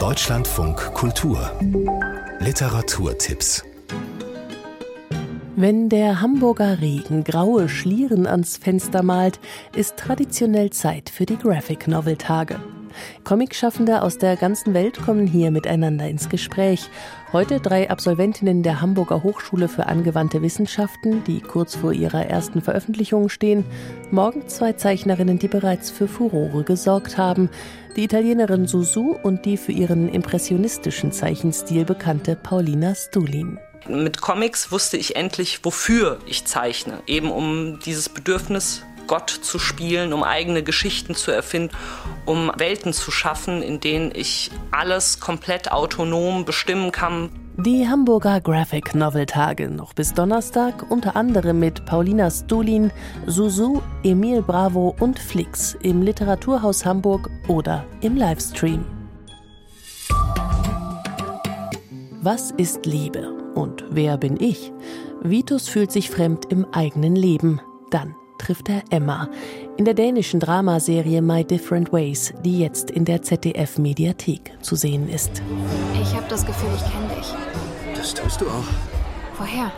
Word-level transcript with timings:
Deutschlandfunk 0.00 0.94
Kultur 0.94 1.52
Literaturtipps 2.38 3.62
Wenn 5.56 5.90
der 5.90 6.22
Hamburger 6.22 6.80
Regen 6.80 7.22
graue 7.22 7.68
Schlieren 7.68 8.26
ans 8.26 8.56
Fenster 8.56 9.02
malt, 9.02 9.38
ist 9.76 9.98
traditionell 9.98 10.70
Zeit 10.70 11.10
für 11.10 11.26
die 11.26 11.36
Graphic 11.36 11.86
Novel 11.86 12.16
Tage. 12.16 12.58
Comicschaffende 13.24 14.02
aus 14.02 14.18
der 14.18 14.36
ganzen 14.36 14.74
Welt 14.74 15.00
kommen 15.02 15.26
hier 15.26 15.50
miteinander 15.50 16.08
ins 16.08 16.28
Gespräch. 16.28 16.88
Heute 17.32 17.60
drei 17.60 17.90
Absolventinnen 17.90 18.62
der 18.62 18.80
Hamburger 18.80 19.22
Hochschule 19.22 19.68
für 19.68 19.86
angewandte 19.86 20.42
Wissenschaften, 20.42 21.22
die 21.24 21.40
kurz 21.40 21.76
vor 21.76 21.92
ihrer 21.92 22.26
ersten 22.26 22.60
Veröffentlichung 22.60 23.28
stehen. 23.28 23.64
Morgen 24.10 24.48
zwei 24.48 24.72
Zeichnerinnen, 24.72 25.38
die 25.38 25.48
bereits 25.48 25.90
für 25.90 26.08
Furore 26.08 26.64
gesorgt 26.64 27.18
haben. 27.18 27.48
Die 27.96 28.04
Italienerin 28.04 28.66
Susu 28.66 29.16
und 29.22 29.44
die 29.44 29.56
für 29.56 29.72
ihren 29.72 30.08
impressionistischen 30.08 31.12
Zeichenstil 31.12 31.84
bekannte 31.84 32.36
Paulina 32.36 32.94
Stulin. 32.94 33.58
Mit 33.88 34.20
Comics 34.20 34.70
wusste 34.70 34.96
ich 34.96 35.16
endlich, 35.16 35.60
wofür 35.64 36.18
ich 36.26 36.44
zeichne. 36.44 37.02
Eben 37.06 37.30
um 37.30 37.78
dieses 37.84 38.08
Bedürfnis 38.08 38.82
Gott 39.10 39.30
zu 39.30 39.58
spielen, 39.58 40.12
um 40.12 40.22
eigene 40.22 40.62
Geschichten 40.62 41.16
zu 41.16 41.32
erfinden, 41.32 41.76
um 42.26 42.52
Welten 42.56 42.92
zu 42.92 43.10
schaffen, 43.10 43.60
in 43.60 43.80
denen 43.80 44.12
ich 44.14 44.52
alles 44.70 45.18
komplett 45.18 45.72
autonom 45.72 46.44
bestimmen 46.44 46.92
kann. 46.92 47.28
Die 47.56 47.88
Hamburger 47.88 48.40
Graphic 48.40 48.94
Novel 48.94 49.26
Tage 49.26 49.68
noch 49.68 49.94
bis 49.94 50.14
Donnerstag, 50.14 50.88
unter 50.92 51.16
anderem 51.16 51.58
mit 51.58 51.84
Paulina 51.86 52.30
Stulin, 52.30 52.92
Susu, 53.26 53.82
Emil 54.04 54.42
Bravo 54.42 54.94
und 55.00 55.18
Flix 55.18 55.76
im 55.82 56.02
Literaturhaus 56.02 56.86
Hamburg 56.86 57.28
oder 57.48 57.84
im 58.02 58.14
Livestream. 58.14 58.84
Was 62.22 62.52
ist 62.52 62.86
Liebe 62.86 63.32
und 63.56 63.84
wer 63.90 64.16
bin 64.18 64.40
ich? 64.40 64.72
Vitus 65.20 65.68
fühlt 65.68 65.90
sich 65.90 66.10
fremd 66.10 66.44
im 66.48 66.64
eigenen 66.72 67.16
Leben. 67.16 67.60
Dann 67.90 68.14
trifft 68.40 68.68
er 68.68 68.82
Emma 68.90 69.28
in 69.76 69.84
der 69.84 69.94
dänischen 69.94 70.40
Dramaserie 70.40 71.22
My 71.22 71.44
Different 71.44 71.92
Ways, 71.92 72.32
die 72.44 72.58
jetzt 72.58 72.90
in 72.90 73.04
der 73.04 73.22
ZDF-Mediathek 73.22 74.52
zu 74.62 74.76
sehen 74.76 75.08
ist. 75.08 75.42
Ich 76.02 76.14
habe 76.14 76.26
das 76.28 76.44
Gefühl, 76.44 76.70
ich 76.74 76.82
kenne 76.82 77.08
dich. 77.16 77.34
Das 77.94 78.14
tust 78.14 78.40
du 78.40 78.46
auch. 78.46 78.64
Woher? 79.38 79.70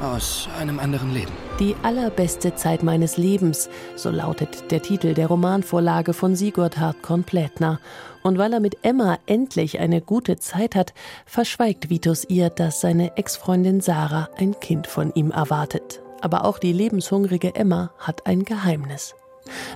Aus 0.00 0.48
einem 0.58 0.78
anderen 0.78 1.12
Leben. 1.12 1.32
Die 1.58 1.74
allerbeste 1.82 2.54
Zeit 2.54 2.84
meines 2.84 3.16
Lebens, 3.16 3.68
so 3.96 4.10
lautet 4.10 4.70
der 4.70 4.80
Titel 4.80 5.12
der 5.12 5.26
Romanvorlage 5.26 6.12
von 6.12 6.36
Sigurd 6.36 6.78
Hartkorn 6.78 7.24
Plätner. 7.24 7.80
Und 8.22 8.38
weil 8.38 8.52
er 8.52 8.60
mit 8.60 8.78
Emma 8.82 9.18
endlich 9.26 9.80
eine 9.80 10.00
gute 10.00 10.36
Zeit 10.36 10.76
hat, 10.76 10.94
verschweigt 11.26 11.90
Vitus 11.90 12.24
ihr, 12.28 12.48
dass 12.50 12.80
seine 12.80 13.16
Ex-Freundin 13.16 13.80
Sarah 13.80 14.28
ein 14.38 14.58
Kind 14.60 14.86
von 14.86 15.12
ihm 15.14 15.32
erwartet. 15.32 16.00
Aber 16.20 16.44
auch 16.44 16.58
die 16.58 16.72
lebenshungrige 16.72 17.54
Emma 17.54 17.90
hat 17.98 18.26
ein 18.26 18.44
Geheimnis. 18.44 19.14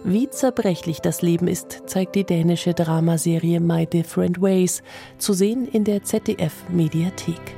Wie 0.05 0.29
zerbrechlich 0.29 1.01
das 1.01 1.23
Leben 1.23 1.49
ist, 1.49 1.83
zeigt 1.87 2.15
die 2.15 2.25
dänische 2.25 2.75
Dramaserie 2.75 3.61
My 3.61 3.87
Different 3.87 4.41
Ways, 4.41 4.83
zu 5.19 5.33
sehen 5.33 5.67
in 5.67 5.85
der 5.85 6.03
ZDF-Mediathek. 6.03 7.57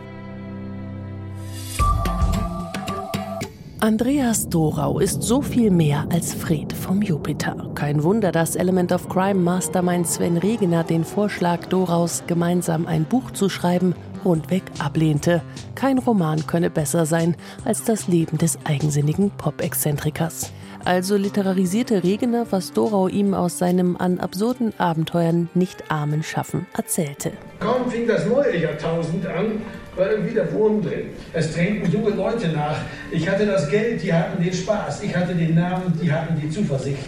Andreas 3.81 4.49
Dorau 4.49 4.99
ist 4.99 5.23
so 5.23 5.43
viel 5.43 5.71
mehr 5.71 6.07
als 6.11 6.33
Fred 6.33 6.73
vom 6.73 7.03
Jupiter. 7.03 7.71
Kein 7.75 8.03
Wunder, 8.03 8.33
dass 8.33 8.57
Element 8.57 8.93
of 8.93 9.11
Crime 9.11 9.41
Mastermind 9.41 10.07
Sven 10.07 10.39
Regener 10.39 10.85
den 10.85 11.05
Vorschlag 11.05 11.67
Doraus, 11.67 12.23
gemeinsam 12.27 12.87
ein 12.87 13.05
Buch 13.05 13.33
zu 13.33 13.51
schreiben, 13.51 13.95
rundweg 14.25 14.63
ablehnte. 14.79 15.43
Kein 15.75 15.99
Roman 15.99 16.47
könne 16.47 16.71
besser 16.71 17.07
sein 17.07 17.37
als 17.65 17.85
das 17.85 18.09
Leben 18.09 18.39
des 18.39 18.59
eigensinnigen 18.65 19.31
Pop-Exzentrikers. 19.31 20.53
Also 20.85 21.17
literarisierte 21.17 22.05
Regener, 22.05 22.47
was 22.51 22.73
Dorau 22.73 23.09
ihm 23.09 23.33
aus 23.33 23.59
seinem 23.59 23.97
an 23.97 24.21
absurden 24.21 24.75
Abenteuern 24.79 25.49
nicht 25.55 25.91
armen 25.91 26.23
Schaffen 26.23 26.67
erzählte. 26.77 27.33
Kaum 27.59 27.91
fing 27.91 28.07
das 28.07 28.27
neue 28.27 28.61
Jahrtausend 28.61 29.25
an, 29.27 29.63
war 29.97 30.11
irgendwie 30.11 30.35
der 30.35 30.53
Wurm 30.53 30.83
drin. 30.83 31.07
Es 31.33 31.55
drängten 31.55 31.91
junge 31.91 32.11
Leute 32.11 32.49
nach. 32.49 32.77
Ich 33.11 33.27
hatte 33.27 33.47
das 33.47 33.71
Geld, 33.71 34.03
die 34.03 34.13
hatten 34.13 34.43
den 34.43 34.53
Spaß. 34.53 35.03
Ich 35.03 35.17
hatte 35.17 35.35
den 35.35 35.55
Namen, 35.55 35.99
die 36.03 36.13
hatten 36.13 36.39
die 36.39 36.51
Zuversicht. 36.51 36.99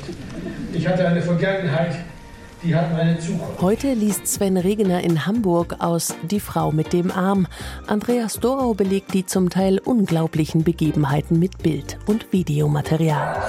Ich 0.72 0.88
hatte 0.88 1.06
eine 1.06 1.20
Vergangenheit, 1.20 1.96
die 2.62 2.74
hat 2.74 2.92
meine 2.92 3.18
Zukunft. 3.18 3.60
Heute 3.60 3.92
liest 3.92 4.26
Sven 4.26 4.56
Regener 4.56 5.02
in 5.02 5.26
Hamburg 5.26 5.76
aus 5.78 6.14
Die 6.30 6.40
Frau 6.40 6.72
mit 6.72 6.92
dem 6.92 7.10
Arm. 7.10 7.46
Andreas 7.86 8.40
Dorau 8.40 8.74
belegt 8.74 9.14
die 9.14 9.26
zum 9.26 9.50
Teil 9.50 9.78
unglaublichen 9.78 10.64
Begebenheiten 10.64 11.38
mit 11.38 11.58
Bild- 11.58 11.98
und 12.06 12.32
Videomaterial. 12.32 13.42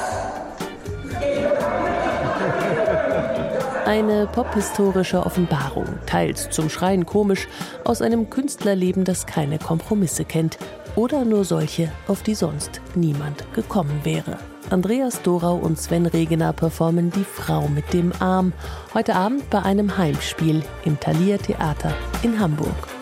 Eine 3.85 4.28
pophistorische 4.28 5.25
Offenbarung, 5.25 5.85
teils 6.06 6.50
zum 6.50 6.69
Schreien 6.69 7.06
komisch, 7.06 7.47
aus 7.85 8.01
einem 8.01 8.29
Künstlerleben, 8.29 9.06
das 9.06 9.25
keine 9.25 9.59
Kompromisse 9.59 10.25
kennt 10.25 10.57
oder 10.97 11.24
nur 11.24 11.46
solche, 11.46 11.91
auf 12.08 12.24
die 12.24 12.35
sonst 12.35 12.81
niemand 12.96 13.46
gekommen 13.53 14.02
wäre. 14.03 14.38
Andreas 14.69 15.22
Dorau 15.22 15.56
und 15.56 15.80
Sven 15.80 16.08
Regener 16.08 16.52
performen 16.52 17.12
Die 17.12 17.24
Frau 17.24 17.69
mit 17.69 17.94
dem 17.94 18.12
Arm 18.19 18.52
heute 18.94 19.16
Abend 19.16 19.50
bei 19.50 19.62
einem 19.62 19.97
Heimspiel 19.97 20.63
im 20.84 21.00
Thalia 21.00 21.38
Theater 21.38 21.94
in 22.24 22.38
Hamburg. 22.38 22.97